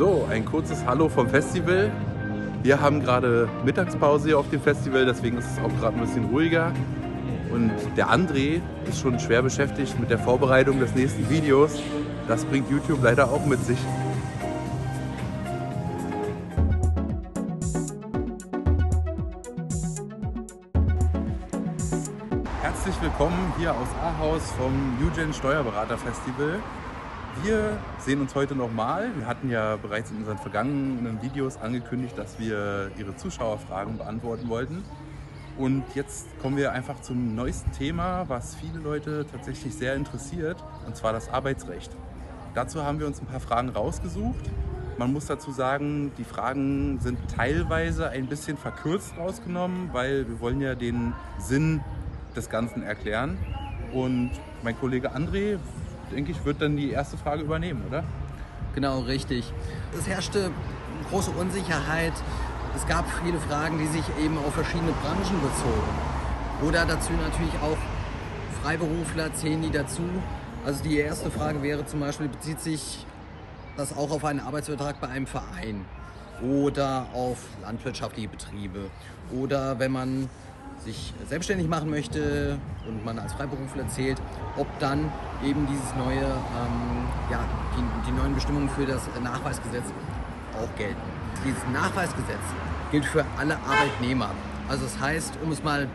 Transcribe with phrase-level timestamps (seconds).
[0.00, 1.92] So, ein kurzes Hallo vom Festival.
[2.62, 6.24] Wir haben gerade Mittagspause hier auf dem Festival, deswegen ist es auch gerade ein bisschen
[6.30, 6.72] ruhiger.
[7.52, 11.82] Und der André ist schon schwer beschäftigt mit der Vorbereitung des nächsten Videos.
[12.28, 13.76] Das bringt YouTube leider auch mit sich.
[22.62, 26.58] Herzlich willkommen hier aus Ahaus vom Eugen Steuerberater Festival.
[27.44, 29.10] Wir sehen uns heute nochmal.
[29.16, 34.84] Wir hatten ja bereits in unseren vergangenen Videos angekündigt, dass wir Ihre Zuschauerfragen beantworten wollten.
[35.56, 40.96] Und jetzt kommen wir einfach zum neuesten Thema, was viele Leute tatsächlich sehr interessiert, und
[40.96, 41.90] zwar das Arbeitsrecht.
[42.54, 44.50] Dazu haben wir uns ein paar Fragen rausgesucht.
[44.98, 50.60] Man muss dazu sagen, die Fragen sind teilweise ein bisschen verkürzt rausgenommen, weil wir wollen
[50.60, 51.80] ja den Sinn
[52.36, 53.38] des Ganzen erklären.
[53.92, 55.58] Und mein Kollege André,
[56.10, 58.04] denke ich, wird dann die erste Frage übernehmen, oder?
[58.74, 59.52] Genau, richtig.
[59.96, 60.50] Es herrschte
[61.10, 62.12] große Unsicherheit.
[62.76, 66.68] Es gab viele Fragen, die sich eben auf verschiedene Branchen bezogen.
[66.68, 67.78] Oder dazu natürlich auch
[68.62, 70.02] Freiberufler zählen die dazu.
[70.64, 73.06] Also die erste Frage wäre zum Beispiel, bezieht sich
[73.76, 75.84] das auch auf einen Arbeitsvertrag bei einem Verein
[76.42, 78.90] oder auf landwirtschaftliche Betriebe
[79.32, 80.28] oder wenn man
[80.84, 84.20] sich selbstständig machen möchte und man als Freiberufler zählt,
[84.56, 85.12] ob dann
[85.44, 87.40] eben dieses neue, ähm, ja,
[87.76, 89.84] die, die neuen Bestimmungen für das Nachweisgesetz
[90.54, 91.00] auch gelten.
[91.44, 92.40] Dieses Nachweisgesetz
[92.90, 94.30] gilt für alle Arbeitnehmer.
[94.68, 95.88] Also das heißt, um es mal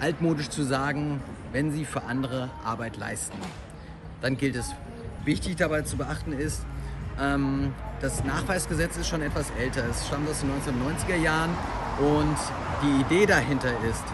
[0.00, 1.20] altmodisch zu sagen,
[1.52, 3.38] wenn sie für andere Arbeit leisten,
[4.20, 4.74] dann gilt es.
[5.24, 6.64] Wichtig dabei zu beachten ist,
[7.20, 9.84] ähm, das Nachweisgesetz ist schon etwas älter.
[9.88, 11.50] Es stammt aus den 1990er Jahren
[12.00, 12.36] und
[12.82, 14.04] die Idee dahinter ist,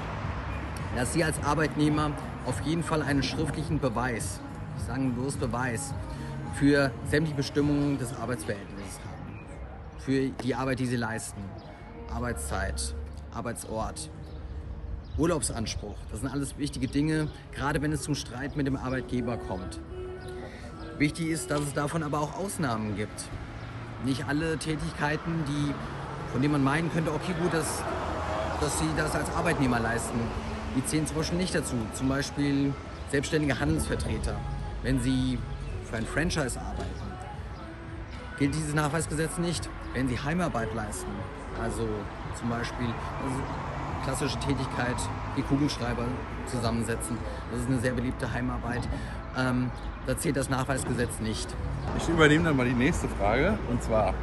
[0.95, 2.13] dass Sie als Arbeitnehmer
[2.45, 4.41] auf jeden Fall einen schriftlichen Beweis,
[4.77, 5.95] ich sage bloß Beweis,
[6.55, 9.41] für sämtliche Bestimmungen des Arbeitsverhältnisses haben.
[9.99, 11.41] Für die Arbeit, die Sie leisten.
[12.13, 12.95] Arbeitszeit,
[13.33, 14.11] Arbeitsort,
[15.19, 15.97] Urlaubsanspruch.
[16.11, 19.81] Das sind alles wichtige Dinge, gerade wenn es zum Streit mit dem Arbeitgeber kommt.
[20.99, 23.25] Wichtig ist, dass es davon aber auch Ausnahmen gibt.
[24.05, 25.75] Nicht alle Tätigkeiten, die,
[26.33, 27.83] von denen man meinen könnte, okay gut, dass,
[28.61, 30.19] dass sie das als Arbeitnehmer leisten,
[30.77, 31.77] die zählen zum Beispiel nicht dazu.
[31.95, 32.73] Zum Beispiel
[33.11, 34.37] selbstständige Handelsvertreter,
[34.83, 35.39] wenn sie
[35.89, 37.09] für ein Franchise arbeiten.
[38.39, 41.11] Gilt dieses Nachweisgesetz nicht, wenn sie Heimarbeit leisten.
[41.61, 41.89] Also
[42.39, 43.43] zum Beispiel also
[44.05, 44.97] klassische Tätigkeit,
[45.37, 46.05] die Kugelschreiber
[46.47, 47.19] zusammensetzen.
[47.51, 48.89] Das ist eine sehr beliebte Heimarbeit.
[49.37, 49.71] Ähm,
[50.07, 51.49] da zählt das Nachweisgesetz nicht.
[51.97, 54.15] Ich übernehme dann mal die nächste Frage und zwar,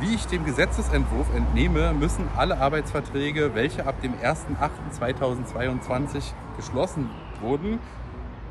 [0.00, 7.78] wie ich dem Gesetzesentwurf entnehme, müssen alle Arbeitsverträge, welche ab dem 01.08.2022 geschlossen wurden,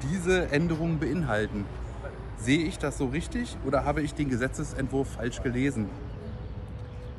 [0.04, 1.66] diese Änderungen beinhalten.
[2.38, 5.90] Sehe ich das so richtig oder habe ich den Gesetzesentwurf falsch gelesen?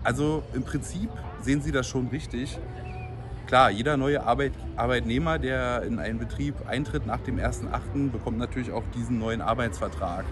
[0.05, 1.11] Also im Prinzip
[1.43, 2.57] sehen Sie das schon richtig.
[3.47, 8.71] Klar, jeder neue Arbeit, Arbeitnehmer, der in einen Betrieb eintritt nach dem 1.8., bekommt natürlich
[8.71, 10.25] auch diesen neuen Arbeitsvertrag.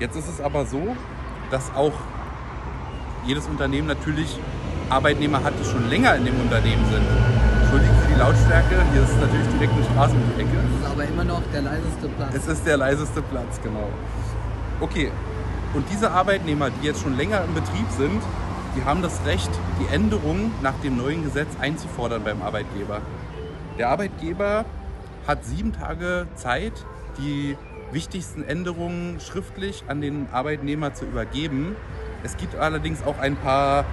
[0.00, 0.96] Jetzt ist es aber so,
[1.50, 1.92] dass auch
[3.26, 4.38] jedes Unternehmen natürlich
[4.90, 7.06] Arbeitnehmer hat, die schon länger in dem Unternehmen sind.
[7.62, 10.50] Entschuldigen für die Lautstärke, hier ist natürlich direkt eine Straße um die Ecke.
[10.56, 12.34] Das ist aber immer noch der leiseste Platz.
[12.34, 13.88] Es ist der leiseste Platz, genau.
[14.80, 15.10] Okay,
[15.74, 18.22] und diese Arbeitnehmer, die jetzt schon länger im Betrieb sind,
[18.76, 19.50] die haben das Recht,
[19.80, 23.00] die Änderungen nach dem neuen Gesetz einzufordern beim Arbeitgeber.
[23.78, 24.64] Der Arbeitgeber
[25.26, 26.72] hat sieben Tage Zeit,
[27.18, 27.56] die
[27.90, 31.76] wichtigsten Änderungen schriftlich an den Arbeitnehmer zu übergeben.
[32.24, 33.84] Es gibt allerdings auch ein paar,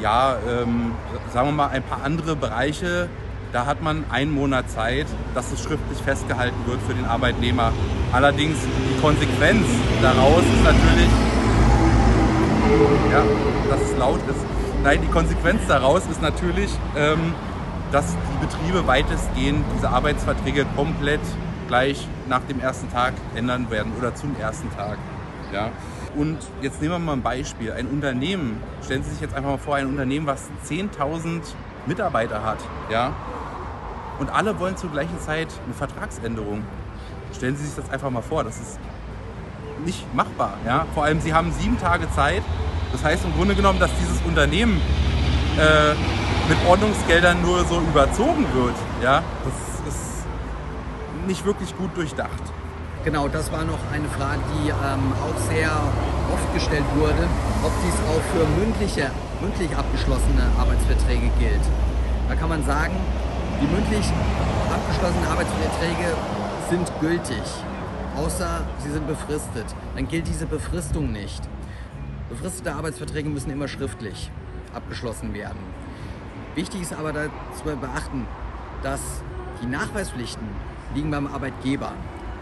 [0.00, 0.92] ja, ähm,
[1.32, 3.08] sagen wir mal, ein paar andere Bereiche.
[3.52, 7.72] Da hat man einen Monat Zeit, dass es schriftlich festgehalten wird für den Arbeitnehmer.
[8.12, 9.66] Allerdings die Konsequenz
[10.00, 11.10] daraus ist natürlich,
[13.12, 13.22] ja,
[13.70, 14.40] dass es laut ist.
[14.82, 17.34] Nein, die Konsequenz daraus ist natürlich, ähm,
[17.92, 21.20] dass die Betriebe weitestgehend diese Arbeitsverträge komplett
[21.68, 24.96] gleich nach dem ersten Tag ändern werden oder zum ersten Tag.
[25.52, 25.70] Ja.
[26.16, 27.72] Und jetzt nehmen wir mal ein Beispiel.
[27.72, 31.42] Ein Unternehmen, stellen Sie sich jetzt einfach mal vor, ein Unternehmen, was 10.000
[31.86, 32.58] Mitarbeiter hat,
[32.90, 33.12] ja,
[34.18, 36.64] und alle wollen zur gleichen Zeit eine Vertragsänderung.
[37.34, 38.78] Stellen Sie sich das einfach mal vor, das ist
[39.84, 40.54] nicht machbar.
[40.64, 40.86] Ja?
[40.94, 42.42] Vor allem, Sie haben sieben Tage Zeit.
[42.92, 44.80] Das heißt im Grunde genommen, dass dieses Unternehmen
[45.58, 45.92] äh,
[46.48, 48.74] mit Ordnungsgeldern nur so überzogen wird.
[49.02, 49.22] Ja?
[49.44, 50.24] Das ist
[51.26, 52.30] nicht wirklich gut durchdacht.
[53.06, 55.70] Genau, das war noch eine Frage, die ähm, auch sehr
[56.32, 57.28] oft gestellt wurde,
[57.62, 61.60] ob dies auch für mündliche, mündlich abgeschlossene Arbeitsverträge gilt.
[62.28, 62.96] Da kann man sagen,
[63.62, 64.04] die mündlich
[64.74, 66.16] abgeschlossenen Arbeitsverträge
[66.68, 67.44] sind gültig,
[68.16, 69.66] außer sie sind befristet.
[69.94, 71.48] Dann gilt diese Befristung nicht.
[72.28, 74.32] Befristete Arbeitsverträge müssen immer schriftlich
[74.74, 75.60] abgeschlossen werden.
[76.56, 78.26] Wichtig ist aber dazu beachten,
[78.82, 79.22] dass
[79.62, 80.48] die Nachweispflichten
[80.96, 81.92] liegen beim Arbeitgeber.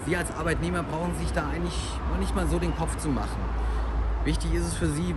[0.07, 1.79] Sie als Arbeitnehmer brauchen sich da eigentlich
[2.11, 3.41] noch nicht mal so den Kopf zu machen.
[4.25, 5.15] Wichtig ist es für Sie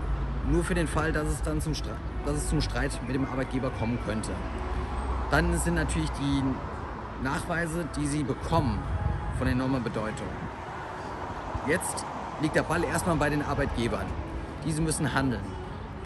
[0.49, 3.25] nur für den Fall, dass es dann zum, Streit, dass es zum Streit mit dem
[3.25, 4.31] Arbeitgeber kommen könnte.
[5.29, 6.43] Dann sind natürlich die
[7.21, 8.79] Nachweise, die Sie bekommen,
[9.37, 10.27] von enormer Bedeutung.
[11.67, 12.05] Jetzt
[12.41, 14.05] liegt der Ball erstmal bei den Arbeitgebern.
[14.65, 15.43] Diese müssen handeln.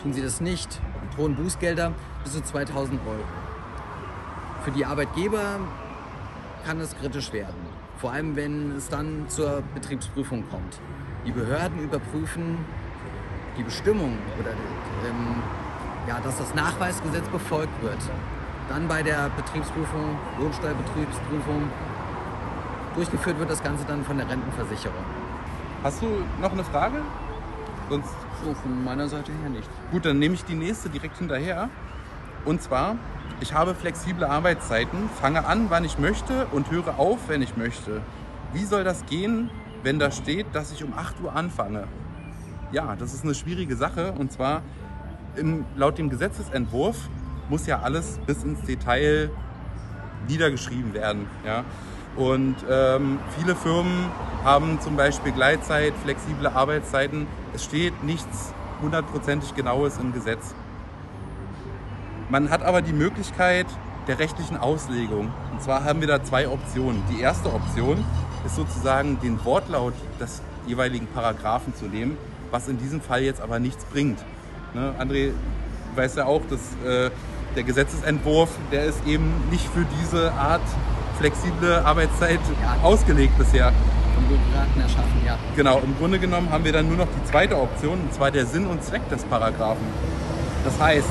[0.01, 0.81] Tun sie das nicht,
[1.15, 1.93] drohen Bußgelder
[2.23, 3.23] bis zu 2000 Euro.
[4.63, 5.59] Für die Arbeitgeber
[6.65, 7.70] kann es kritisch werden.
[8.01, 10.80] Vor allem, wenn es dann zur Betriebsprüfung kommt.
[11.24, 12.57] Die Behörden überprüfen
[13.56, 15.36] die Bestimmung oder ähm,
[16.07, 18.00] ja, dass das Nachweisgesetz befolgt wird.
[18.69, 21.69] Dann bei der Betriebsprüfung, Lohnsteuerbetriebsprüfung,
[22.95, 25.03] durchgeführt wird das Ganze dann von der Rentenversicherung.
[25.83, 26.07] Hast du
[26.42, 27.01] noch eine Frage?
[27.88, 28.09] Sonst
[28.44, 29.69] so, von meiner Seite her nicht.
[29.92, 31.69] Gut, dann nehme ich die nächste direkt hinterher.
[32.45, 32.95] Und zwar,
[33.39, 38.01] ich habe flexible Arbeitszeiten, fange an, wann ich möchte und höre auf, wenn ich möchte.
[38.53, 39.49] Wie soll das gehen,
[39.83, 41.88] wenn da steht, dass ich um 8 Uhr anfange?
[42.71, 44.13] Ja, das ist eine schwierige Sache.
[44.13, 44.61] Und zwar,
[45.35, 46.97] im, laut dem Gesetzesentwurf
[47.49, 49.29] muss ja alles bis ins Detail
[50.27, 51.27] niedergeschrieben werden.
[51.45, 51.63] Ja?
[52.15, 54.05] Und ähm, viele Firmen
[54.43, 57.27] haben zum Beispiel Gleitzeit, flexible Arbeitszeiten.
[57.53, 60.55] Es steht nichts hundertprozentig Genaues im Gesetz.
[62.31, 63.65] Man hat aber die Möglichkeit
[64.07, 65.33] der rechtlichen Auslegung.
[65.51, 67.03] Und zwar haben wir da zwei Optionen.
[67.11, 68.05] Die erste Option
[68.45, 72.17] ist sozusagen den Wortlaut des jeweiligen Paragraphen zu nehmen,
[72.49, 74.17] was in diesem Fall jetzt aber nichts bringt.
[74.73, 75.31] Ne, André
[75.95, 77.11] weiß ja auch, dass äh,
[77.57, 80.61] der Gesetzesentwurf, der ist eben nicht für diese Art
[81.19, 82.77] flexible Arbeitszeit ja.
[82.81, 83.73] ausgelegt bisher.
[84.15, 85.37] Vom Bürokraten erschaffen, ja.
[85.57, 88.45] Genau, im Grunde genommen haben wir dann nur noch die zweite Option, und zwar der
[88.45, 89.85] Sinn und Zweck des Paragraphen.
[90.63, 91.09] Das heißt,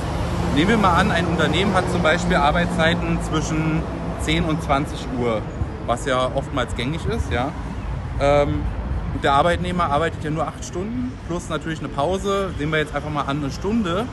[0.54, 3.82] nehmen wir mal an, ein Unternehmen hat zum Beispiel Arbeitszeiten zwischen
[4.22, 5.42] 10 und 20 Uhr,
[5.86, 7.52] was ja oftmals gängig ist, ja.
[8.20, 8.62] Ähm,
[9.22, 12.50] der Arbeitnehmer arbeitet ja nur acht Stunden plus natürlich eine Pause.
[12.58, 14.06] Sehen wir jetzt einfach mal an eine Stunde.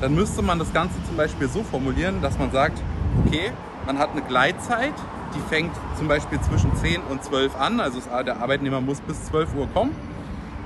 [0.00, 2.80] Dann müsste man das Ganze zum Beispiel so formulieren, dass man sagt,
[3.26, 3.52] okay,
[3.86, 4.94] man hat eine Gleitzeit,
[5.34, 7.80] die fängt zum Beispiel zwischen 10 und 12 an.
[7.80, 9.94] Also der Arbeitnehmer muss bis 12 Uhr kommen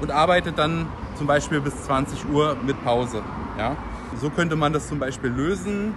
[0.00, 0.86] und arbeitet dann
[1.16, 3.22] zum Beispiel bis 20 Uhr mit Pause.
[3.58, 3.76] Ja?
[4.20, 5.94] So könnte man das zum Beispiel lösen.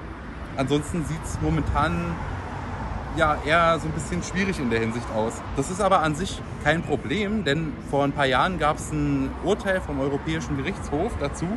[0.55, 2.15] Ansonsten sieht es momentan
[3.15, 5.33] ja eher so ein bisschen schwierig in der Hinsicht aus.
[5.55, 9.29] Das ist aber an sich kein Problem, denn vor ein paar Jahren gab es ein
[9.43, 11.47] Urteil vom Europäischen Gerichtshof dazu.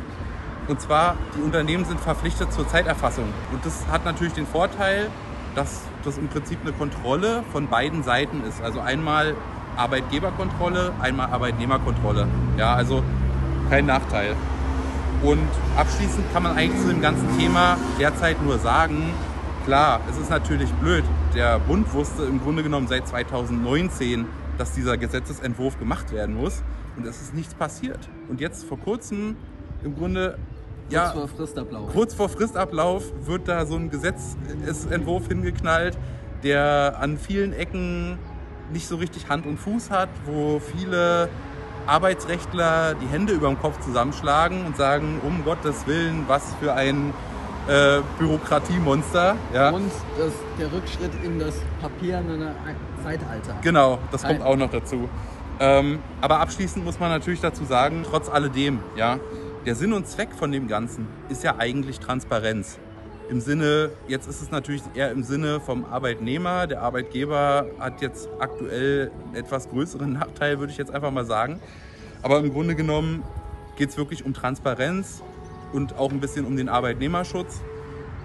[0.67, 3.25] Und zwar, die Unternehmen sind verpflichtet zur Zeiterfassung.
[3.51, 5.09] Und das hat natürlich den Vorteil,
[5.55, 8.61] dass das im Prinzip eine Kontrolle von beiden Seiten ist.
[8.61, 9.35] Also einmal
[9.75, 12.27] Arbeitgeberkontrolle, einmal Arbeitnehmerkontrolle.
[12.57, 13.03] Ja, also
[13.69, 14.35] kein Nachteil.
[15.23, 15.47] Und
[15.77, 19.13] abschließend kann man eigentlich zu dem ganzen Thema derzeit nur sagen,
[19.65, 21.03] klar, es ist natürlich blöd.
[21.35, 24.25] Der Bund wusste im Grunde genommen seit 2019,
[24.57, 26.63] dass dieser Gesetzesentwurf gemacht werden muss.
[26.97, 27.99] Und es ist nichts passiert.
[28.29, 29.35] Und jetzt vor kurzem
[29.83, 30.39] im Grunde
[30.89, 31.91] ja, kurz vor Fristablauf.
[31.93, 35.97] Kurz vor Fristablauf wird da so ein Gesetzentwurf hingeknallt,
[36.43, 38.17] der an vielen Ecken
[38.73, 41.29] nicht so richtig Hand und Fuß hat, wo viele
[41.87, 47.13] Arbeitsrechtler die Hände über dem Kopf zusammenschlagen und sagen, um Gottes Willen, was für ein
[47.67, 49.35] äh, Bürokratiemonster.
[49.53, 49.69] Ja.
[49.69, 52.55] Und das, der Rückschritt in das papierende
[53.03, 53.55] Zeitalter.
[53.61, 55.09] Genau, das kommt auch noch dazu.
[55.59, 59.19] Ähm, aber abschließend muss man natürlich dazu sagen, trotz alledem, ja,
[59.65, 62.79] der Sinn und Zweck von dem Ganzen ist ja eigentlich Transparenz.
[63.31, 66.67] Im Sinne, jetzt ist es natürlich eher im Sinne vom Arbeitnehmer.
[66.67, 71.61] Der Arbeitgeber hat jetzt aktuell etwas größeren Nachteil, würde ich jetzt einfach mal sagen.
[72.23, 73.23] Aber im Grunde genommen
[73.77, 75.23] geht es wirklich um Transparenz
[75.71, 77.61] und auch ein bisschen um den Arbeitnehmerschutz.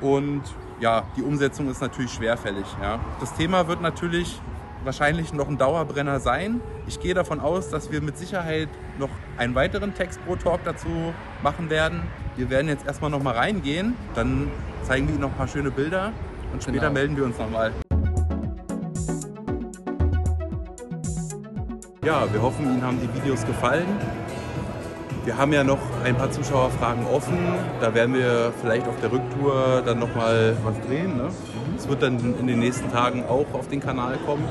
[0.00, 0.42] Und
[0.80, 2.66] ja, die Umsetzung ist natürlich schwerfällig.
[2.82, 2.98] Ja.
[3.20, 4.40] Das Thema wird natürlich
[4.86, 6.60] wahrscheinlich noch ein Dauerbrenner sein.
[6.86, 11.12] Ich gehe davon aus, dass wir mit Sicherheit noch einen weiteren Text pro Talk dazu
[11.42, 12.02] machen werden.
[12.36, 14.48] Wir werden jetzt erstmal noch mal reingehen, dann
[14.84, 16.12] zeigen wir Ihnen noch ein paar schöne Bilder
[16.52, 16.92] und später genau.
[16.92, 17.72] melden wir uns nochmal.
[22.04, 23.88] Ja, wir hoffen, Ihnen haben die Videos gefallen.
[25.24, 27.36] Wir haben ja noch ein paar Zuschauerfragen offen.
[27.80, 31.16] Da werden wir vielleicht auf der Rücktour dann nochmal was drehen.
[31.16, 31.28] Ne?
[31.76, 34.44] Es wird dann in den nächsten Tagen auch auf den Kanal kommen.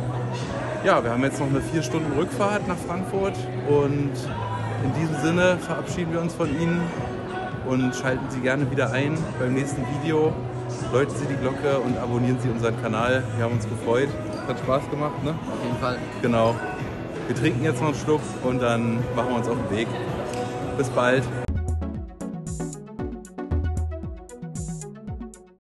[0.83, 3.33] Ja, wir haben jetzt noch eine vier Stunden Rückfahrt nach Frankfurt
[3.67, 4.11] und
[4.83, 6.81] in diesem Sinne verabschieden wir uns von Ihnen
[7.67, 10.31] und schalten Sie gerne wieder ein beim nächsten Video.
[10.93, 13.23] Läuten Sie die Glocke und abonnieren Sie unseren Kanal.
[13.35, 14.09] Wir haben uns gefreut.
[14.47, 15.31] Hat Spaß gemacht, ne?
[15.31, 15.97] Auf jeden Fall.
[16.21, 16.55] Genau.
[17.27, 19.87] Wir trinken jetzt noch einen Schluck und dann machen wir uns auf den Weg.
[20.77, 21.23] Bis bald.